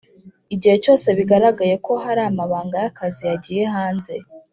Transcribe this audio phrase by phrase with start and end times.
[0.53, 4.13] Igihe cyose bigaragaye ko haramabanga ya kazi yagiye hanze